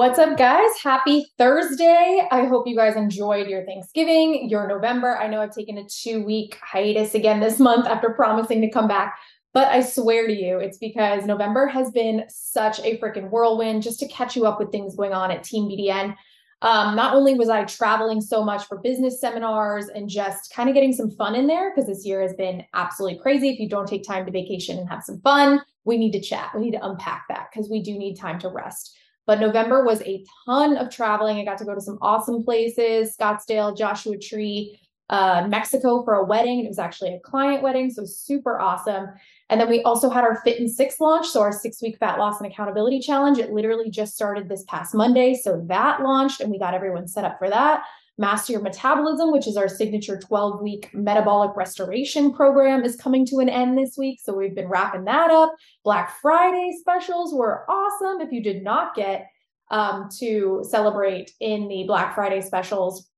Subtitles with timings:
[0.00, 0.70] What's up, guys?
[0.82, 2.26] Happy Thursday.
[2.30, 5.18] I hope you guys enjoyed your Thanksgiving, your November.
[5.18, 8.88] I know I've taken a two week hiatus again this month after promising to come
[8.88, 9.18] back,
[9.52, 14.00] but I swear to you, it's because November has been such a freaking whirlwind just
[14.00, 16.16] to catch you up with things going on at Team BDN.
[16.62, 20.74] Um, not only was I traveling so much for business seminars and just kind of
[20.74, 23.50] getting some fun in there, because this year has been absolutely crazy.
[23.50, 26.52] If you don't take time to vacation and have some fun, we need to chat.
[26.54, 28.96] We need to unpack that because we do need time to rest.
[29.30, 31.38] But November was a ton of traveling.
[31.38, 36.24] I got to go to some awesome places Scottsdale, Joshua Tree, uh, Mexico for a
[36.24, 36.64] wedding.
[36.64, 39.06] It was actually a client wedding, so super awesome.
[39.48, 42.18] And then we also had our Fit in Six launch, so our six week fat
[42.18, 43.38] loss and accountability challenge.
[43.38, 47.24] It literally just started this past Monday, so that launched, and we got everyone set
[47.24, 47.84] up for that.
[48.18, 53.38] Master Your Metabolism, which is our signature 12 week metabolic restoration program, is coming to
[53.38, 54.20] an end this week.
[54.22, 55.54] So we've been wrapping that up.
[55.84, 58.20] Black Friday specials were awesome.
[58.20, 59.26] If you did not get
[59.70, 63.08] um, to celebrate in the Black Friday specials,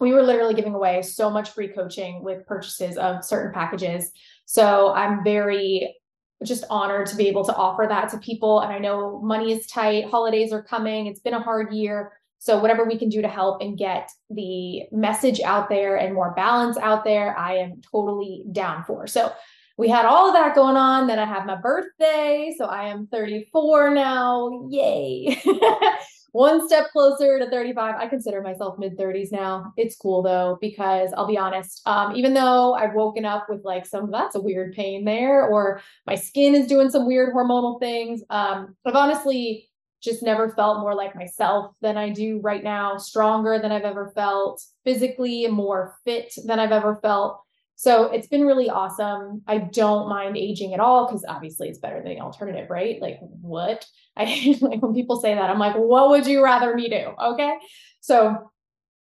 [0.00, 4.12] we were literally giving away so much free coaching with purchases of certain packages.
[4.46, 5.94] So I'm very
[6.44, 8.60] just honored to be able to offer that to people.
[8.60, 12.12] And I know money is tight, holidays are coming, it's been a hard year.
[12.38, 16.32] So, whatever we can do to help and get the message out there and more
[16.34, 19.06] balance out there, I am totally down for.
[19.06, 19.32] So,
[19.76, 21.06] we had all of that going on.
[21.06, 22.54] Then I have my birthday.
[22.56, 24.68] So, I am 34 now.
[24.70, 25.40] Yay.
[26.32, 27.94] One step closer to 35.
[27.96, 29.72] I consider myself mid 30s now.
[29.76, 33.86] It's cool though, because I'll be honest, um, even though I've woken up with like
[33.86, 38.22] some that's a weird pain there, or my skin is doing some weird hormonal things,
[38.28, 39.67] um, I've honestly
[40.02, 44.12] just never felt more like myself than I do right now, stronger than I've ever
[44.14, 47.40] felt, physically more fit than I've ever felt.
[47.74, 49.42] So it's been really awesome.
[49.46, 53.00] I don't mind aging at all because obviously it's better than the alternative, right?
[53.00, 53.86] Like what?
[54.16, 57.12] I like when people say that, I'm like, what would you rather me do?
[57.20, 57.56] Okay.
[58.00, 58.50] So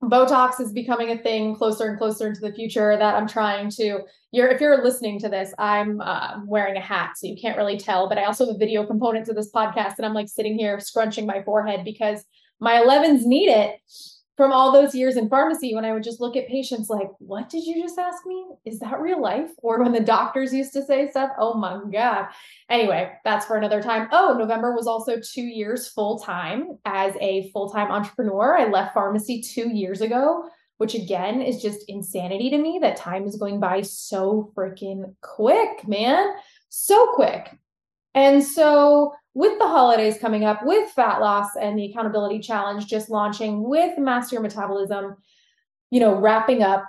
[0.03, 4.01] Botox is becoming a thing closer and closer into the future that I'm trying to.
[4.31, 7.79] You're if you're listening to this, I'm uh, wearing a hat, so you can't really
[7.79, 8.07] tell.
[8.07, 10.79] But I also have a video component to this podcast, and I'm like sitting here
[10.79, 12.23] scrunching my forehead because
[12.59, 13.79] my 11s need it
[14.37, 17.49] from all those years in pharmacy when I would just look at patients like, what
[17.49, 18.45] did you just ask me?
[18.65, 19.49] Is that real life?
[19.57, 22.27] Or when the doctors used to say stuff, oh my God.
[22.69, 24.07] Anyway, that's for another time.
[24.11, 28.55] Oh, November was also two years full time as a full time entrepreneur.
[28.55, 33.25] I left pharmacy two years ago, which again is just insanity to me that time
[33.25, 36.35] is going by so freaking quick, man.
[36.69, 37.57] So quick.
[38.13, 43.07] And so, with the holidays coming up, with fat loss and the accountability challenge just
[43.07, 45.15] launching, with Master Metabolism,
[45.91, 46.83] you know, wrapping up,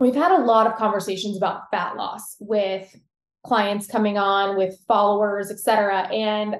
[0.00, 2.96] we've had a lot of conversations about fat loss with
[3.44, 6.08] clients coming on, with followers, et cetera.
[6.10, 6.56] And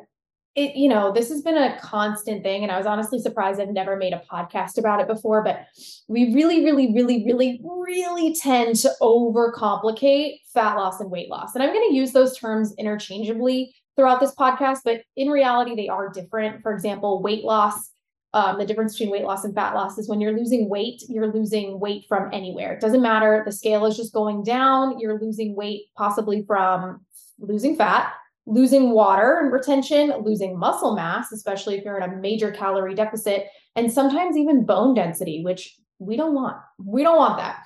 [0.56, 2.62] it, you know, this has been a constant thing.
[2.62, 5.64] And I was honestly surprised I've never made a podcast about it before, but
[6.06, 11.54] we really, really, really, really, really tend to overcomplicate fat loss and weight loss.
[11.54, 15.88] And I'm going to use those terms interchangeably throughout this podcast, but in reality, they
[15.88, 16.62] are different.
[16.62, 17.90] For example, weight loss,
[18.32, 21.32] um, the difference between weight loss and fat loss is when you're losing weight, you're
[21.32, 22.72] losing weight from anywhere.
[22.72, 23.42] It doesn't matter.
[23.46, 24.98] The scale is just going down.
[24.98, 27.04] You're losing weight possibly from
[27.38, 28.12] losing fat,
[28.46, 33.46] losing water and retention, losing muscle mass, especially if you're in a major calorie deficit,
[33.76, 36.56] and sometimes even bone density, which we don't want.
[36.84, 37.62] We don't want that.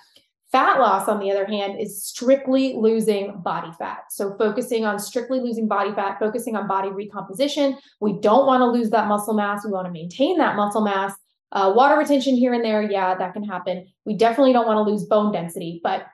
[0.51, 4.05] Fat loss, on the other hand, is strictly losing body fat.
[4.11, 7.77] So, focusing on strictly losing body fat, focusing on body recomposition.
[8.01, 9.65] We don't want to lose that muscle mass.
[9.65, 11.15] We want to maintain that muscle mass.
[11.53, 13.87] Uh, water retention here and there, yeah, that can happen.
[14.05, 15.81] We definitely don't want to lose bone density.
[15.83, 16.07] But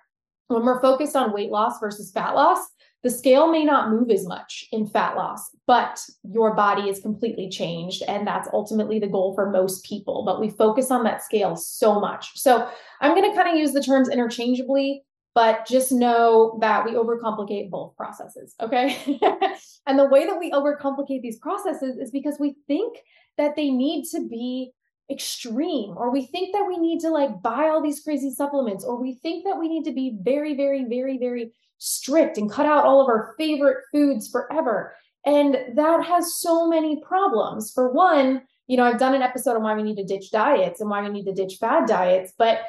[0.48, 2.58] when we're focused on weight loss versus fat loss,
[3.04, 7.50] the scale may not move as much in fat loss, but your body is completely
[7.50, 8.02] changed.
[8.08, 10.24] And that's ultimately the goal for most people.
[10.24, 12.38] But we focus on that scale so much.
[12.38, 12.66] So
[13.02, 15.04] I'm going to kind of use the terms interchangeably,
[15.34, 18.54] but just know that we overcomplicate both processes.
[18.58, 19.20] Okay.
[19.86, 22.96] and the way that we overcomplicate these processes is because we think
[23.36, 24.72] that they need to be
[25.10, 28.98] extreme or we think that we need to like buy all these crazy supplements or
[28.98, 31.52] we think that we need to be very very very very
[31.84, 34.94] strict and cut out all of our favorite foods forever.
[35.26, 37.72] And that has so many problems.
[37.72, 40.80] For one, you know, I've done an episode on why we need to ditch diets
[40.80, 42.60] and why we need to ditch fad diets, but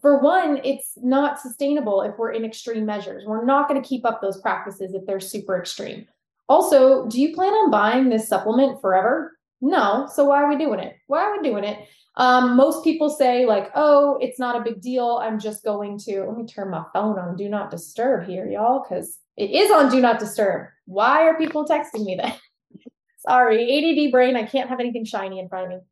[0.00, 3.24] for one, it's not sustainable if we're in extreme measures.
[3.26, 6.06] We're not going to keep up those practices if they're super extreme.
[6.48, 9.36] Also, do you plan on buying this supplement forever?
[9.60, 10.08] No.
[10.12, 10.96] So why are we doing it?
[11.06, 11.78] Why are we doing it?
[12.16, 15.18] Um, most people say, like, oh, it's not a big deal.
[15.22, 18.82] I'm just going to, let me turn my phone on do not disturb here, y'all,
[18.82, 20.68] because it is on do not disturb.
[20.86, 22.38] Why are people texting me that?
[23.18, 24.36] Sorry, ADD brain.
[24.36, 25.84] I can't have anything shiny in front of me.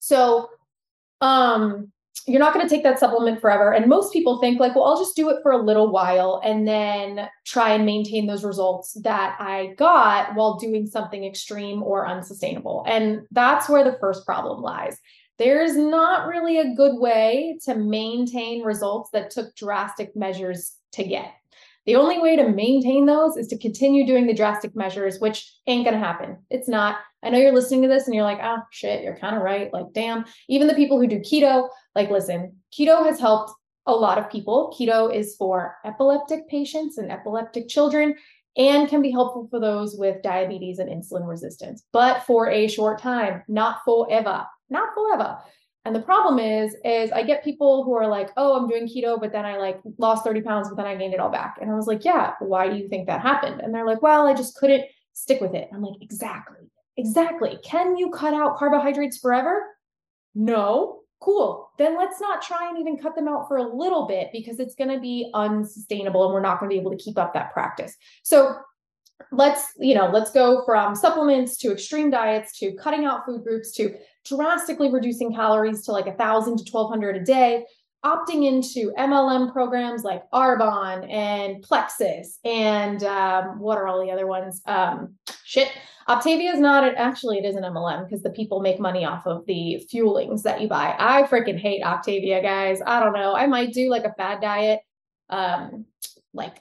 [0.00, 0.48] So,
[1.20, 1.92] um,
[2.26, 3.72] you're not going to take that supplement forever.
[3.72, 6.68] And most people think, like, well, I'll just do it for a little while and
[6.68, 12.84] then try and maintain those results that I got while doing something extreme or unsustainable.
[12.86, 15.00] And that's where the first problem lies.
[15.42, 21.32] There's not really a good way to maintain results that took drastic measures to get.
[21.84, 25.84] The only way to maintain those is to continue doing the drastic measures, which ain't
[25.88, 26.38] to happen.
[26.48, 26.98] It's not.
[27.24, 29.72] I know you're listening to this and you're like, oh, shit, you're kind of right.
[29.72, 30.26] Like, damn.
[30.48, 33.52] Even the people who do keto, like, listen, keto has helped
[33.86, 34.72] a lot of people.
[34.78, 38.14] Keto is for epileptic patients and epileptic children
[38.56, 43.00] and can be helpful for those with diabetes and insulin resistance, but for a short
[43.00, 45.38] time, not forever, not forever.
[45.84, 49.20] And the problem is, is I get people who are like, oh, I'm doing keto,
[49.20, 51.58] but then I like lost 30 pounds, but then I gained it all back.
[51.60, 53.60] And I was like, yeah, why do you think that happened?
[53.60, 55.68] And they're like, well, I just couldn't stick with it.
[55.72, 57.58] I'm like, exactly, exactly.
[57.64, 59.64] Can you cut out carbohydrates forever?
[60.34, 61.00] No.
[61.20, 61.70] Cool.
[61.78, 64.74] Then let's not try and even cut them out for a little bit because it's
[64.74, 67.52] going to be unsustainable and we're not going to be able to keep up that
[67.52, 67.96] practice.
[68.24, 68.56] So
[69.30, 73.72] let's you know let's go from supplements to extreme diets to cutting out food groups
[73.72, 77.64] to drastically reducing calories to like a thousand to 1200 a day
[78.04, 84.26] opting into mlm programs like arbonne and plexus and um, what are all the other
[84.26, 84.60] ones?
[84.66, 85.14] Um,
[85.44, 85.68] shit.
[86.08, 89.46] Optavia is not actually it is an mlm because the people make money off of
[89.46, 90.96] the fuelings that you buy.
[90.98, 92.80] I freaking hate Optavia guys.
[92.84, 93.36] I don't know.
[93.36, 94.80] I might do like a fad diet
[95.30, 95.86] um,
[96.34, 96.56] like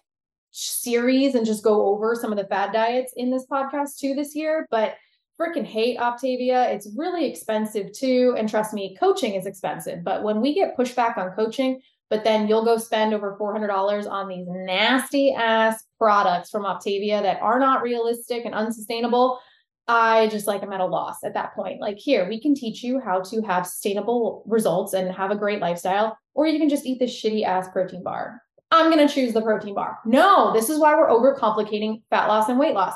[0.52, 4.36] series and just go over some of the fad diets in this podcast too this
[4.36, 4.96] year, but
[5.40, 6.72] freaking hate Optavia.
[6.74, 8.36] It's really expensive too.
[8.38, 10.04] And trust me, coaching is expensive.
[10.04, 14.28] But when we get pushback on coaching, but then you'll go spend over $400 on
[14.28, 19.40] these nasty ass products from Optavia that are not realistic and unsustainable.
[19.88, 21.80] I just like I'm at a loss at that point.
[21.82, 25.60] Like, here, we can teach you how to have sustainable results and have a great
[25.60, 28.42] lifestyle, or you can just eat this shitty ass protein bar.
[28.72, 30.00] I'm going to choose the protein bar.
[30.06, 32.94] No, this is why we're overcomplicating fat loss and weight loss.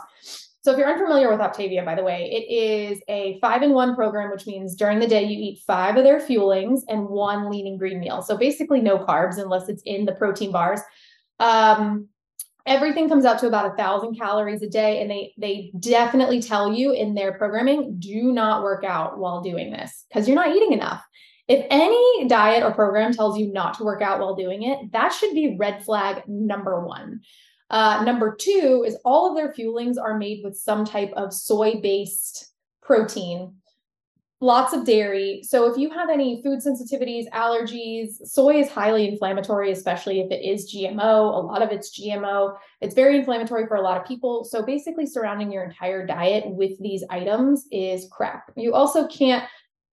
[0.62, 3.94] So, if you're unfamiliar with Optavia, by the way, it is a five in one
[3.94, 7.68] program, which means during the day you eat five of their fuelings and one lean
[7.68, 8.24] and green meal.
[8.24, 10.80] So, basically, no carbs unless it's in the protein bars.
[11.40, 12.08] Um,
[12.66, 16.74] everything comes out to about a thousand calories a day and they they definitely tell
[16.74, 20.74] you in their programming do not work out while doing this because you're not eating
[20.74, 21.04] enough
[21.48, 25.14] if any diet or program tells you not to work out while doing it, that
[25.14, 27.22] should be red flag number one.
[27.70, 31.80] Uh, number two is all of their fuelings are made with some type of soy
[31.82, 32.52] based
[32.82, 33.56] protein,
[34.40, 35.42] lots of dairy.
[35.44, 40.44] So if you have any food sensitivities, allergies, soy is highly inflammatory, especially if it
[40.46, 41.00] is GMO.
[41.00, 42.56] A lot of it's GMO.
[42.82, 44.44] It's very inflammatory for a lot of people.
[44.44, 48.52] So basically, surrounding your entire diet with these items is crap.
[48.56, 49.46] You also can't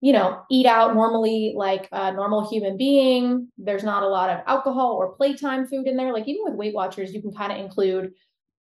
[0.03, 3.49] you know, eat out normally like a normal human being.
[3.57, 6.13] There's not a lot of alcohol or playtime food in there.
[6.13, 8.13] Like even with Weight Watchers, you can kind of include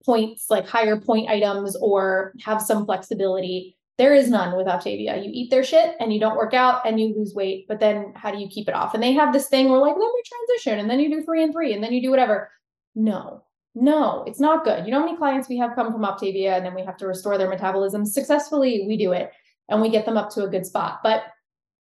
[0.06, 3.76] points like higher point items or have some flexibility.
[3.98, 5.22] There is none with Optavia.
[5.22, 8.12] You eat their shit and you don't work out and you lose weight, but then
[8.14, 8.94] how do you keep it off?
[8.94, 11.42] And they have this thing where like, then we transition and then you do three
[11.42, 12.52] and three and then you do whatever.
[12.94, 13.42] No,
[13.74, 14.86] no, it's not good.
[14.86, 17.08] You know how many clients we have come from Optavia and then we have to
[17.08, 18.06] restore their metabolism?
[18.06, 19.32] Successfully, we do it
[19.68, 21.00] and we get them up to a good spot.
[21.02, 21.24] But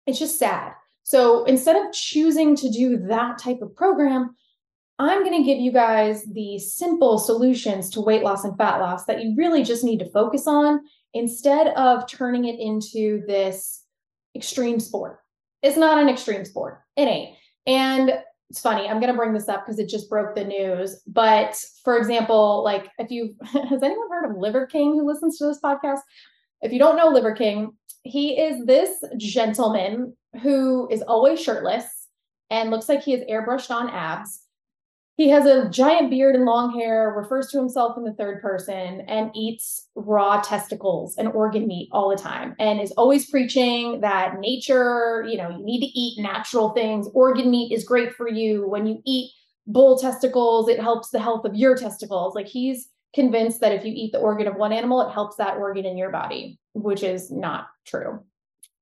[0.06, 0.72] it's just sad.
[1.04, 4.34] So instead of choosing to do that type of program,
[4.98, 9.04] I'm going to give you guys the simple solutions to weight loss and fat loss
[9.06, 10.80] that you really just need to focus on
[11.14, 13.84] instead of turning it into this
[14.36, 15.18] extreme sport.
[15.62, 16.82] It's not an extreme sport.
[16.96, 17.36] It ain't.
[17.66, 18.12] And
[18.50, 21.00] it's funny, I'm going to bring this up because it just broke the news.
[21.06, 25.46] But for example, like if you has anyone heard of Liver King who listens to
[25.46, 26.00] this podcast?
[26.62, 27.72] If you don't know Liver King,
[28.04, 32.08] he is this gentleman who is always shirtless
[32.50, 34.42] and looks like he has airbrushed on abs.
[35.16, 39.02] He has a giant beard and long hair, refers to himself in the third person,
[39.08, 44.40] and eats raw testicles and organ meat all the time, and is always preaching that
[44.40, 47.08] nature, you know, you need to eat natural things.
[47.12, 48.66] Organ meat is great for you.
[48.66, 49.30] When you eat
[49.66, 52.34] bull testicles, it helps the health of your testicles.
[52.34, 55.58] Like he's convinced that if you eat the organ of one animal, it helps that
[55.58, 58.20] organ in your body, which is not true.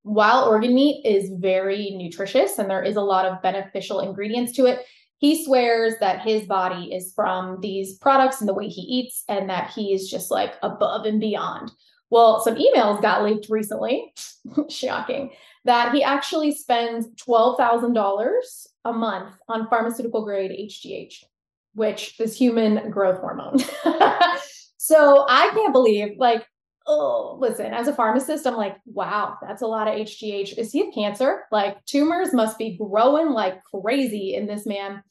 [0.03, 4.67] While organ meat is very nutritious and there is a lot of beneficial ingredients to
[4.67, 4.87] it,
[5.19, 9.51] he swears that his body is from these products and the way he eats, and
[9.51, 11.71] that he is just like above and beyond.
[12.09, 14.15] Well, some emails got leaked recently,
[14.71, 15.31] shocking,
[15.67, 21.25] that he actually spends $12,000 a month on pharmaceutical grade HGH
[21.75, 23.59] which is human growth hormone.
[24.77, 26.47] so I can't believe, like,
[26.87, 30.59] oh, listen, as a pharmacist, I'm like, wow, that's a lot of HGH.
[30.59, 31.45] Is he have cancer?
[31.53, 35.03] Like tumors must be growing like crazy in this man.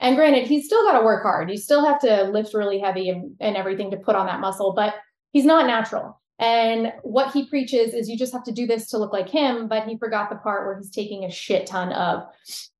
[0.00, 1.50] And granted, he's still got to work hard.
[1.50, 4.72] You still have to lift really heavy and, and everything to put on that muscle,
[4.72, 4.94] but
[5.32, 6.20] he's not natural.
[6.38, 9.66] And what he preaches is you just have to do this to look like him,
[9.66, 12.26] but he forgot the part where he's taking a shit ton of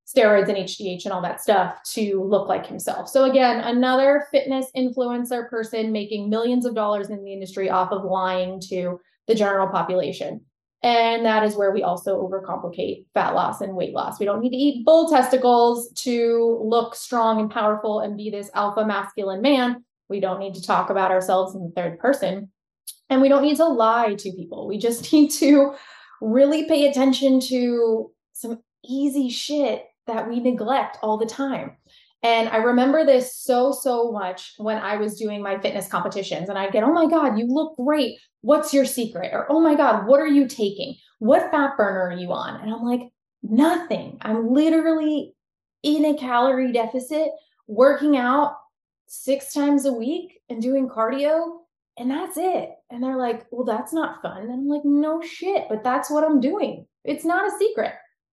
[0.08, 3.08] steroids and HGH and all that stuff to look like himself.
[3.08, 8.04] So again, another fitness influencer person making millions of dollars in the industry off of
[8.04, 10.40] lying to the general population.
[10.82, 14.18] And that is where we also overcomplicate fat loss and weight loss.
[14.18, 18.50] We don't need to eat bull testicles to look strong and powerful and be this
[18.54, 19.84] alpha masculine man.
[20.08, 22.50] We don't need to talk about ourselves in the third person.
[23.10, 24.68] And we don't need to lie to people.
[24.68, 25.74] We just need to
[26.22, 31.76] really pay attention to some easy shit that we neglect all the time.
[32.22, 36.48] And I remember this so, so much when I was doing my fitness competitions.
[36.48, 38.18] And I'd get, oh my God, you look great.
[38.40, 39.30] What's your secret?
[39.32, 40.96] Or, oh my God, what are you taking?
[41.20, 42.60] What fat burner are you on?
[42.60, 43.02] And I'm like,
[43.42, 44.18] nothing.
[44.22, 45.32] I'm literally
[45.84, 47.28] in a calorie deficit,
[47.68, 48.56] working out
[49.06, 51.60] six times a week and doing cardio.
[51.98, 52.70] And that's it.
[52.90, 54.42] And they're like, well, that's not fun.
[54.42, 56.86] And I'm like, no shit, but that's what I'm doing.
[57.04, 57.92] It's not a secret.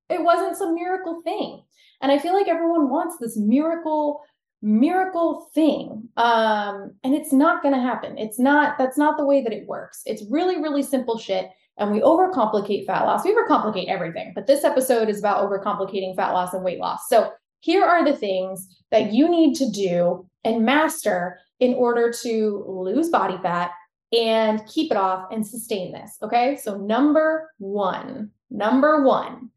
[0.09, 1.63] It wasn't some miracle thing.
[2.01, 4.21] And I feel like everyone wants this miracle
[4.61, 6.07] miracle thing.
[6.17, 8.17] Um and it's not going to happen.
[8.17, 10.01] It's not that's not the way that it works.
[10.05, 13.25] It's really really simple shit and we overcomplicate fat loss.
[13.25, 17.07] We overcomplicate everything but this episode is about overcomplicating fat loss and weight loss.
[17.09, 22.65] So here are the things that you need to do and master in order to
[22.67, 23.71] lose body fat
[24.13, 26.55] and keep it off and sustain this okay?
[26.55, 29.51] So number 1 number 1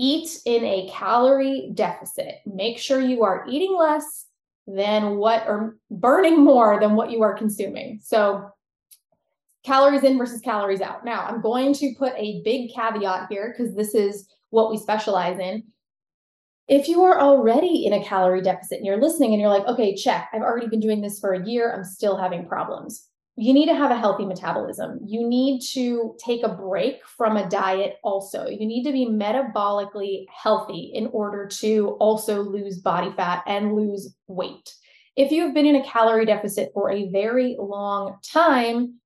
[0.00, 2.36] eat in a calorie deficit.
[2.46, 4.26] Make sure you are eating less
[4.66, 8.00] than what or burning more than what you are consuming.
[8.02, 8.48] So
[9.62, 11.04] calories in versus calories out.
[11.04, 15.38] Now, I'm going to put a big caveat here because this is what we specialize
[15.38, 15.64] in.
[16.66, 19.94] If you are already in a calorie deficit and you're listening and you're like, okay,
[19.94, 23.09] check, I've already been doing this for a year, I'm still having problems
[23.40, 25.00] you need to have a healthy metabolism.
[25.02, 28.46] You need to take a break from a diet also.
[28.46, 34.14] You need to be metabolically healthy in order to also lose body fat and lose
[34.26, 34.70] weight.
[35.16, 39.00] If you've been in a calorie deficit for a very long time,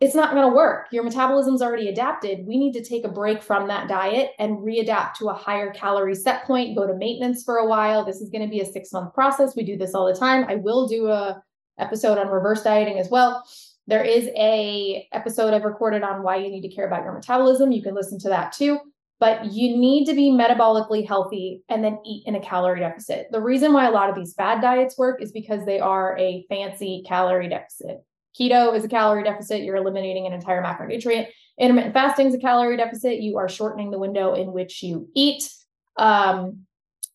[0.00, 0.86] it's not going to work.
[0.90, 2.46] Your metabolism's already adapted.
[2.46, 6.14] We need to take a break from that diet and readapt to a higher calorie
[6.14, 8.02] set point, go to maintenance for a while.
[8.02, 9.54] This is going to be a six month process.
[9.54, 10.46] We do this all the time.
[10.48, 11.42] I will do a
[11.82, 13.44] episode on reverse dieting as well.
[13.86, 17.72] There is a episode I've recorded on why you need to care about your metabolism.
[17.72, 18.78] You can listen to that too.
[19.18, 23.28] But you need to be metabolically healthy and then eat in a calorie deficit.
[23.30, 26.44] The reason why a lot of these fad diets work is because they are a
[26.48, 27.98] fancy calorie deficit.
[28.38, 29.62] Keto is a calorie deficit.
[29.62, 31.28] You're eliminating an entire macronutrient.
[31.56, 33.20] Intermittent fasting is a calorie deficit.
[33.20, 35.48] You are shortening the window in which you eat.
[35.96, 36.66] Um,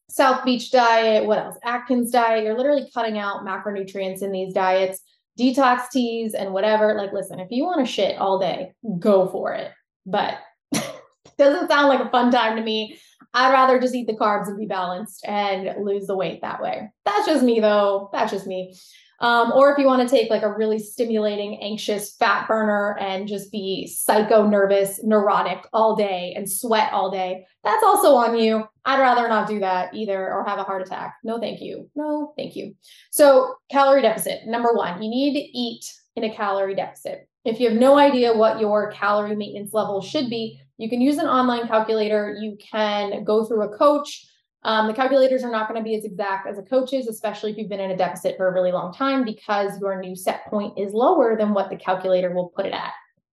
[0.09, 1.57] South Beach diet, what else?
[1.63, 2.43] Atkins diet.
[2.43, 5.01] You're literally cutting out macronutrients in these diets,
[5.37, 6.95] detox teas, and whatever.
[6.95, 9.71] Like, listen, if you want to shit all day, go for it.
[10.05, 10.39] But
[11.37, 12.99] doesn't sound like a fun time to me.
[13.33, 16.89] I'd rather just eat the carbs and be balanced and lose the weight that way.
[17.05, 18.09] That's just me, though.
[18.13, 18.73] That's just me.
[19.19, 23.27] Um, or if you want to take like a really stimulating, anxious fat burner and
[23.27, 28.63] just be psycho nervous, neurotic all day and sweat all day, that's also on you.
[28.85, 31.15] I'd rather not do that either or have a heart attack.
[31.23, 31.89] No, thank you.
[31.95, 32.75] No, thank you.
[33.09, 37.27] So, calorie deficit number one, you need to eat in a calorie deficit.
[37.43, 41.17] If you have no idea what your calorie maintenance level should be, you can use
[41.17, 42.37] an online calculator.
[42.39, 44.27] You can go through a coach
[44.63, 47.57] um, the calculators are not going to be as exact as a coach's, especially if
[47.57, 50.77] you've been in a deficit for a really long time, because your new set point
[50.77, 52.93] is lower than what the calculator will put it at.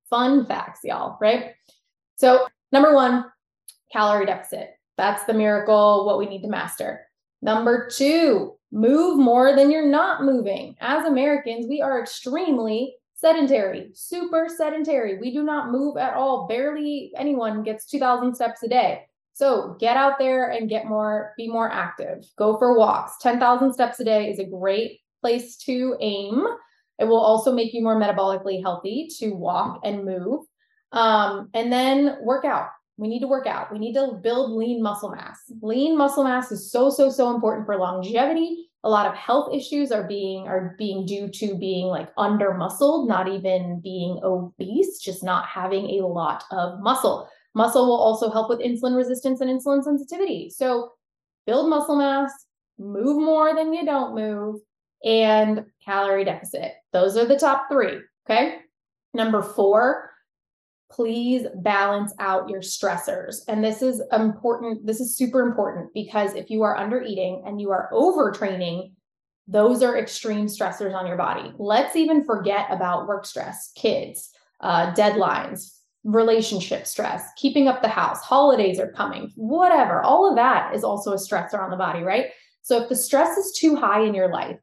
[0.09, 1.53] Fun facts, y'all, right?
[2.15, 3.25] So, number one,
[3.91, 4.71] calorie deficit.
[4.97, 7.07] That's the miracle, what we need to master.
[7.41, 10.75] Number two, move more than you're not moving.
[10.81, 15.17] As Americans, we are extremely sedentary, super sedentary.
[15.17, 16.47] We do not move at all.
[16.47, 19.05] Barely anyone gets 2,000 steps a day.
[19.33, 22.25] So get out there and get more, be more active.
[22.37, 23.17] Go for walks.
[23.21, 26.45] 10,000 steps a day is a great place to aim.
[26.99, 30.41] It will also make you more metabolically healthy to walk and move.
[30.91, 32.69] Um, and then work out.
[32.97, 33.71] We need to work out.
[33.71, 35.39] We need to build lean muscle mass.
[35.61, 38.69] Lean muscle mass is so, so, so important for longevity.
[38.83, 43.07] A lot of health issues are being are being due to being like under muscled,
[43.07, 47.29] not even being obese, just not having a lot of muscle.
[47.53, 50.50] Muscle will also help with insulin resistance and insulin sensitivity.
[50.50, 50.91] So
[51.45, 52.31] build muscle mass,
[52.79, 54.62] move more than you don't move,
[55.03, 56.74] and calorie deficit.
[56.91, 58.00] Those are the top three.
[58.25, 58.60] Okay.
[59.13, 60.10] Number four,
[60.91, 63.41] please balance out your stressors.
[63.48, 64.86] And this is important.
[64.86, 68.93] This is super important because if you are under eating and you are overtraining,
[69.48, 71.51] those are extreme stressors on your body.
[71.57, 74.29] Let's even forget about work stress, kids,
[74.62, 80.01] uh, deadlines, relationship stress, keeping up the house, holidays are coming, whatever.
[80.01, 82.27] All of that is also a stressor on the body, right?
[82.62, 84.57] So if the stress is too high in your life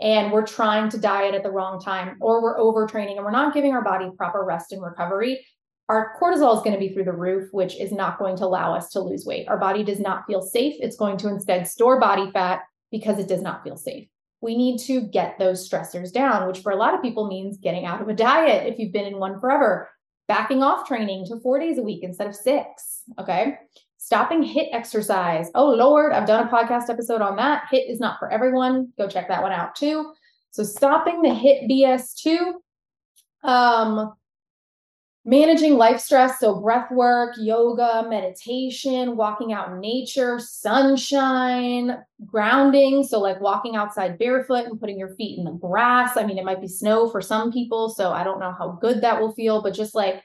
[0.00, 3.54] and we're trying to diet at the wrong time or we're overtraining and we're not
[3.54, 5.44] giving our body proper rest and recovery,
[5.88, 8.74] our cortisol is going to be through the roof, which is not going to allow
[8.74, 9.48] us to lose weight.
[9.48, 10.74] Our body does not feel safe.
[10.80, 14.08] It's going to instead store body fat because it does not feel safe.
[14.40, 17.86] We need to get those stressors down, which for a lot of people means getting
[17.86, 19.88] out of a diet if you've been in one forever,
[20.28, 23.02] backing off training to four days a week instead of six.
[23.18, 23.58] Okay.
[23.98, 25.50] Stopping HIIT exercise.
[25.54, 27.64] Oh, Lord, I've done a podcast episode on that.
[27.72, 28.92] HIIT is not for everyone.
[28.98, 30.12] Go check that one out too.
[30.50, 32.60] So, stopping the HIIT BS too.
[33.42, 34.14] Um,
[35.26, 43.02] managing life stress so breath work yoga meditation walking out in nature sunshine grounding.
[43.02, 46.16] So like walking outside barefoot and putting your feet in the grass.
[46.16, 49.00] I mean it might be snow for some people so i don't know how good
[49.02, 50.22] that will feel but just like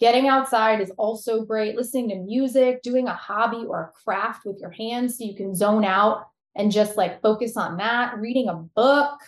[0.00, 1.76] getting outside is also great.
[1.76, 5.54] Listening to music doing a hobby or a craft with your hands so you can
[5.54, 6.26] zone out
[6.56, 8.18] and just like focus on that.
[8.18, 9.20] Reading a book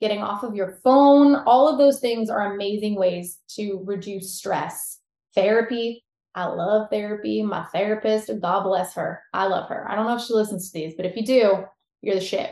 [0.00, 1.36] getting off of your phone.
[1.46, 5.00] All of those things are amazing ways to reduce stress.
[5.34, 6.04] Therapy.
[6.34, 7.42] I love therapy.
[7.42, 9.22] My therapist, God bless her.
[9.32, 9.90] I love her.
[9.90, 11.64] I don't know if she listens to these, but if you do,
[12.00, 12.50] you're the shit.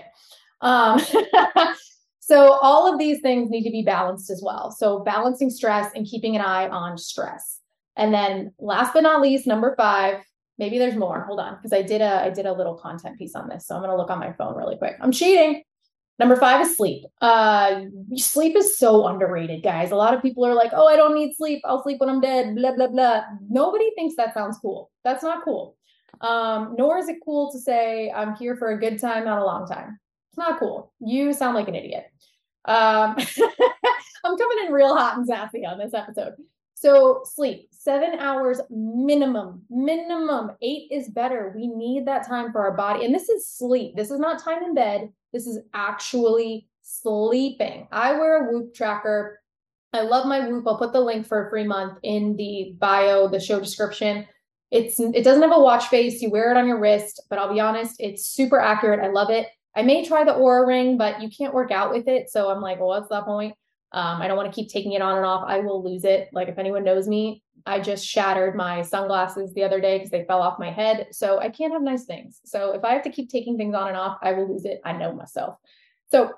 [0.60, 1.00] Um,
[2.20, 4.72] so all of these things need to be balanced as well.
[4.72, 7.60] So balancing stress and keeping an eye on stress.
[7.96, 10.20] And then last but not least, number five,
[10.58, 11.24] maybe there's more.
[11.24, 13.66] Hold on, because I did a I did a little content piece on this.
[13.66, 14.96] So I'm gonna look on my phone really quick.
[15.00, 15.62] I'm cheating.
[16.18, 17.04] Number five is sleep.
[17.20, 17.82] Uh,
[18.16, 19.90] sleep is so underrated, guys.
[19.90, 21.60] A lot of people are like, "Oh, I don't need sleep.
[21.64, 23.24] I'll sleep when I'm dead." Blah blah blah.
[23.48, 24.90] Nobody thinks that sounds cool.
[25.04, 25.76] That's not cool.
[26.22, 29.44] Um, nor is it cool to say, "I'm here for a good time, not a
[29.44, 29.98] long time."
[30.30, 30.92] It's not cool.
[31.00, 32.06] You sound like an idiot.
[32.64, 33.16] Um,
[34.24, 36.34] I'm coming in real hot and sassy on this episode.
[36.74, 40.52] So sleep, seven hours minimum, minimum.
[40.60, 41.54] Eight is better.
[41.56, 43.04] We need that time for our body.
[43.04, 43.96] And this is sleep.
[43.96, 45.10] This is not time in bed.
[45.36, 47.88] This is actually sleeping.
[47.92, 49.42] I wear a Whoop tracker.
[49.92, 50.66] I love my Whoop.
[50.66, 54.26] I'll put the link for a free month in the bio, the show description.
[54.70, 56.22] It's it doesn't have a watch face.
[56.22, 59.00] You wear it on your wrist, but I'll be honest, it's super accurate.
[59.00, 59.48] I love it.
[59.76, 62.30] I may try the Oura ring, but you can't work out with it.
[62.30, 63.54] So I'm like, well, what's that point?
[63.92, 65.44] Um, I don't want to keep taking it on and off.
[65.46, 66.30] I will lose it.
[66.32, 70.24] Like if anyone knows me, I just shattered my sunglasses the other day because they
[70.24, 71.08] fell off my head.
[71.12, 72.40] So I can't have nice things.
[72.44, 74.80] So if I have to keep taking things on and off, I will lose it.
[74.84, 75.56] I know myself.
[76.10, 76.32] So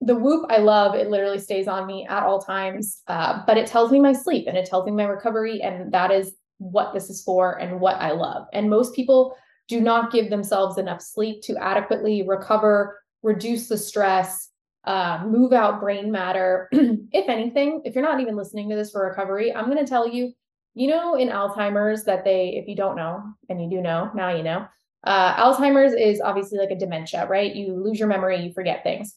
[0.00, 3.68] the whoop I love, it literally stays on me at all times, uh, but it
[3.68, 5.62] tells me my sleep and it tells me my recovery.
[5.62, 8.46] And that is what this is for and what I love.
[8.52, 9.36] And most people
[9.68, 14.50] do not give themselves enough sleep to adequately recover, reduce the stress,
[14.84, 16.68] uh, move out brain matter.
[16.72, 20.08] if anything, if you're not even listening to this for recovery, I'm going to tell
[20.08, 20.32] you,
[20.74, 24.34] you know, in Alzheimer's, that they, if you don't know, and you do know, now
[24.34, 24.66] you know,
[25.04, 27.54] uh, Alzheimer's is obviously like a dementia, right?
[27.54, 29.16] You lose your memory, you forget things.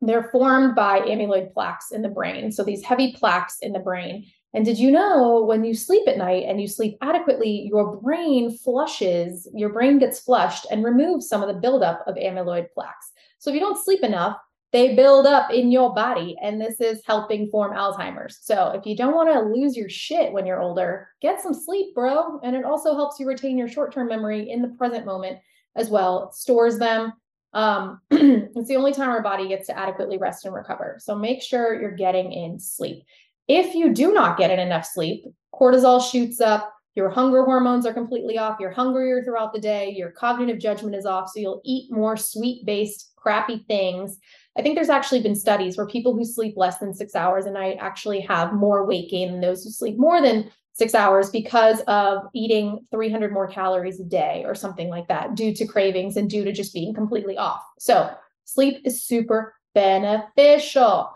[0.00, 2.50] They're formed by amyloid plaques in the brain.
[2.50, 4.26] So these heavy plaques in the brain.
[4.52, 8.56] And did you know when you sleep at night and you sleep adequately, your brain
[8.58, 13.12] flushes, your brain gets flushed and removes some of the buildup of amyloid plaques.
[13.38, 14.36] So if you don't sleep enough,
[14.72, 18.38] they build up in your body and this is helping form alzheimer's.
[18.40, 21.94] So if you don't want to lose your shit when you're older get some sleep
[21.94, 25.38] bro and it also helps you retain your short-term memory in the present moment
[25.76, 26.28] as well.
[26.28, 27.12] It stores them
[27.54, 30.96] um, it's the only time our body gets to adequately rest and recover.
[31.00, 33.04] So make sure you're getting in sleep.
[33.48, 37.94] If you do not get in enough sleep cortisol shoots up your hunger hormones are
[37.94, 41.92] completely off you're hungrier throughout the day your cognitive judgment is off so you'll eat
[41.92, 44.18] more sweet based crappy things
[44.56, 47.50] I think there's actually been studies where people who sleep less than six hours a
[47.50, 51.80] night actually have more weight gain than those who sleep more than six hours because
[51.86, 56.28] of eating 300 more calories a day or something like that due to cravings and
[56.28, 57.62] due to just being completely off.
[57.78, 58.10] So,
[58.44, 61.10] sleep is super beneficial.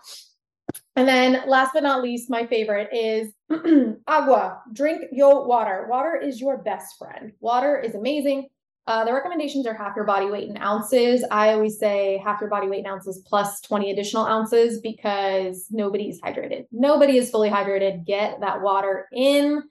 [0.97, 3.33] And then, last but not least, my favorite is
[4.07, 4.63] agua.
[4.73, 5.87] Drink your water.
[5.91, 7.33] Water is your best friend.
[7.41, 8.49] Water is amazing.
[8.87, 11.25] Uh, the recommendations are half your body weight in ounces.
[11.31, 16.21] I always say half your body weight in ounces plus 20 additional ounces because nobody's
[16.21, 16.67] hydrated.
[16.71, 18.07] Nobody is fully hydrated.
[18.07, 19.65] Get that water in.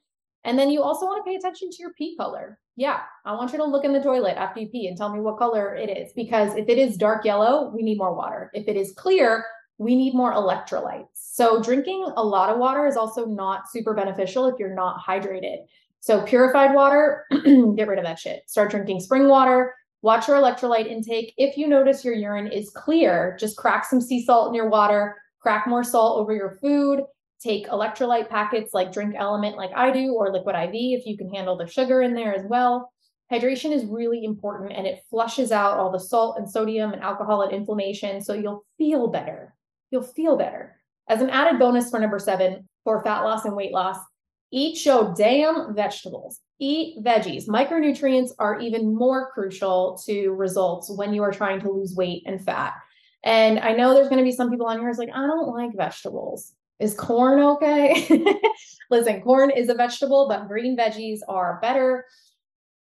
[0.43, 2.59] And then you also want to pay attention to your pee color.
[2.75, 5.21] Yeah, I want you to look in the toilet after you pee and tell me
[5.21, 8.51] what color it is because if it is dark yellow, we need more water.
[8.53, 9.45] If it is clear,
[9.77, 11.07] we need more electrolytes.
[11.13, 15.57] So drinking a lot of water is also not super beneficial if you're not hydrated.
[15.99, 17.25] So purified water,
[17.75, 18.43] get rid of that shit.
[18.47, 19.73] Start drinking spring water.
[20.01, 21.33] Watch your electrolyte intake.
[21.35, 25.15] If you notice your urine is clear, just crack some sea salt in your water,
[25.39, 27.01] crack more salt over your food,
[27.39, 31.33] take electrolyte packets like Drink LMNT, like I do, or Liquid IV if you can
[31.33, 32.91] handle the sugar in there as well.
[33.31, 37.41] Hydration is really important and it flushes out all the salt and sodium and alcohol
[37.41, 38.21] and inflammation.
[38.21, 39.54] So you'll feel better.
[39.91, 40.77] You'll feel better.
[41.07, 43.97] As an added bonus for number seven for fat loss and weight loss,
[44.51, 46.39] eat your damn vegetables.
[46.59, 47.47] Eat veggies.
[47.47, 52.43] Micronutrients are even more crucial to results when you are trying to lose weight and
[52.43, 52.73] fat.
[53.23, 55.47] And I know there's going to be some people on here who's like, I don't
[55.47, 56.53] like vegetables.
[56.79, 58.07] Is corn okay?
[58.91, 62.05] Listen, corn is a vegetable, but green veggies are better.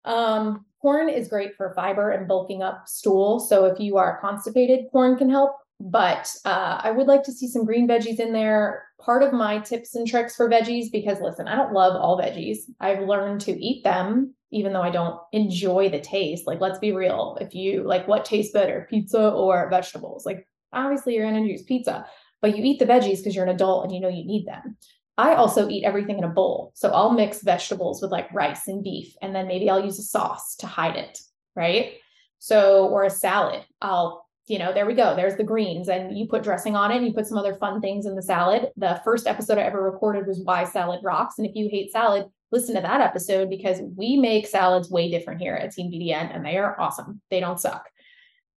[0.06, 3.40] Um, corn is great for fiber and bulking up stool.
[3.40, 5.59] So if you are constipated, corn can help.
[5.80, 8.84] But uh, I would like to see some green veggies in there.
[9.00, 12.58] Part of my tips and tricks for veggies, because listen, I don't love all veggies.
[12.82, 16.46] I've learned to eat them, even though I don't enjoy the taste.
[16.46, 17.38] Like, let's be real.
[17.40, 20.26] If you like what tastes better, pizza or vegetables?
[20.26, 22.06] Like, obviously, you're going to use pizza,
[22.42, 24.76] but you eat the veggies because you're an adult and you know you need them.
[25.18, 26.72] I also eat everything in a bowl.
[26.76, 30.04] So I'll mix vegetables with like rice and beef, and then maybe I'll use a
[30.04, 31.20] sauce to hide it.
[31.56, 31.94] Right.
[32.40, 33.66] So, or a salad.
[33.82, 35.16] I'll you know, there we go.
[35.16, 36.98] There's the greens, and you put dressing on it.
[36.98, 38.70] And you put some other fun things in the salad.
[38.78, 41.36] The first episode I ever recorded was why salad rocks.
[41.38, 45.40] And if you hate salad, listen to that episode because we make salads way different
[45.40, 47.22] here at Team BDN, and they are awesome.
[47.30, 47.86] They don't suck.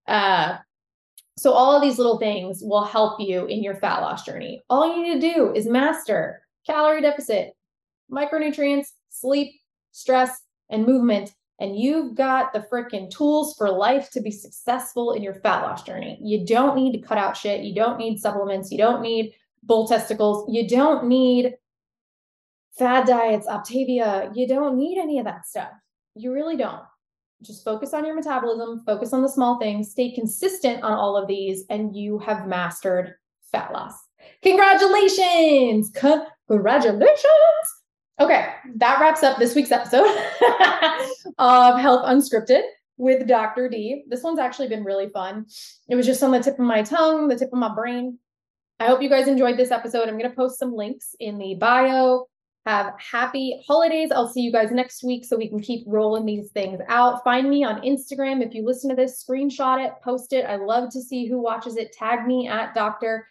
[0.08, 0.56] Uh,
[1.36, 4.62] so all of these little things will help you in your fat loss journey.
[4.70, 7.52] All you need to do is master calorie deficit,
[8.10, 9.52] micronutrients, sleep,
[9.90, 15.22] stress, and movement and you've got the freaking tools for life to be successful in
[15.22, 16.18] your fat loss journey.
[16.20, 17.62] You don't need to cut out shit.
[17.62, 18.70] You don't need supplements.
[18.70, 20.46] You don't need bull testicles.
[20.52, 21.54] You don't need
[22.76, 24.30] fad diets, Optavia.
[24.34, 25.70] You don't need any of that stuff.
[26.14, 26.82] You really don't.
[27.42, 31.26] Just focus on your metabolism, focus on the small things, stay consistent on all of
[31.26, 33.14] these, and you have mastered
[33.50, 33.94] fat loss.
[34.42, 35.90] Congratulations!
[36.48, 37.81] Congratulations!
[38.20, 40.06] Okay, that wraps up this week's episode
[41.38, 42.62] of Health Unscripted
[42.98, 43.68] with Dr.
[43.68, 44.04] D.
[44.08, 45.46] This one's actually been really fun.
[45.88, 48.18] It was just on the tip of my tongue, the tip of my brain.
[48.78, 50.08] I hope you guys enjoyed this episode.
[50.08, 52.26] I'm going to post some links in the bio.
[52.66, 54.10] Have happy holidays.
[54.12, 57.24] I'll see you guys next week so we can keep rolling these things out.
[57.24, 58.40] Find me on Instagram.
[58.40, 60.44] If you listen to this, screenshot it, post it.
[60.44, 61.92] I love to see who watches it.
[61.92, 63.26] Tag me at Dr.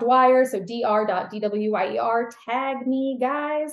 [0.00, 2.30] Dwyer, so dr.dwyer.
[2.46, 3.72] Tag me, guys.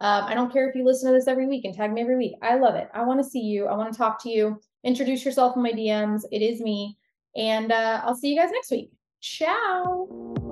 [0.00, 2.16] Um, I don't care if you listen to this every week and tag me every
[2.16, 2.32] week.
[2.42, 2.88] I love it.
[2.94, 3.66] I want to see you.
[3.66, 4.58] I want to talk to you.
[4.82, 6.22] Introduce yourself in my DMs.
[6.32, 6.96] It is me.
[7.36, 8.90] And uh, I'll see you guys next week.
[9.20, 10.48] Ciao.